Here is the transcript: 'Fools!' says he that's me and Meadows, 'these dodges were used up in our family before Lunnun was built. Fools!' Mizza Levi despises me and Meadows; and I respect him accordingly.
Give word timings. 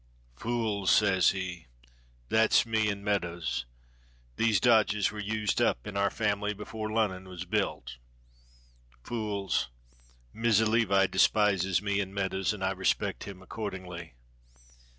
'Fools!' 0.35 0.89
says 0.89 1.29
he 1.29 1.67
that's 2.27 2.65
me 2.65 2.89
and 2.89 3.05
Meadows, 3.05 3.67
'these 4.35 4.59
dodges 4.59 5.11
were 5.11 5.19
used 5.19 5.61
up 5.61 5.85
in 5.85 5.95
our 5.95 6.09
family 6.09 6.55
before 6.55 6.89
Lunnun 6.91 7.27
was 7.27 7.45
built. 7.45 7.97
Fools!' 9.03 9.69
Mizza 10.33 10.65
Levi 10.65 11.05
despises 11.05 11.83
me 11.83 11.99
and 11.99 12.15
Meadows; 12.15 12.51
and 12.51 12.63
I 12.63 12.71
respect 12.71 13.25
him 13.25 13.43
accordingly. 13.43 14.15